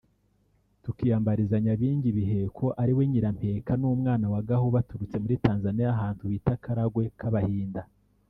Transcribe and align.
tukiyambariza 0.83 1.55
Nyabingi 1.65 2.09
Biheko 2.17 2.65
ari 2.81 2.93
we 2.97 3.03
Nyirampeka 3.09 3.71
n’umwana 3.77 4.25
we 4.31 4.39
Gahu 4.49 4.67
baturutse 4.75 5.15
muri 5.23 5.35
Tanzaniya 5.45 5.89
ahantu 5.95 6.23
bita 6.31 6.53
Karagwe 6.63 7.05
k’abahinda 7.19 7.81